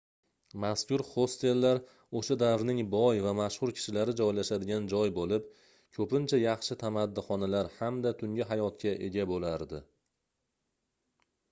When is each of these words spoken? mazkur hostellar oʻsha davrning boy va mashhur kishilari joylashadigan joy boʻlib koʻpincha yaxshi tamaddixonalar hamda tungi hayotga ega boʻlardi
mazkur 0.61 1.01
hostellar 1.09 1.81
oʻsha 2.21 2.37
davrning 2.43 2.79
boy 2.95 3.21
va 3.25 3.33
mashhur 3.41 3.73
kishilari 3.81 4.15
joylashadigan 4.23 4.89
joy 4.95 5.13
boʻlib 5.19 5.47
koʻpincha 5.99 6.41
yaxshi 6.47 6.81
tamaddixonalar 6.87 7.71
hamda 7.79 8.17
tungi 8.25 8.51
hayotga 8.55 8.97
ega 9.11 9.29
boʻlardi 9.37 9.85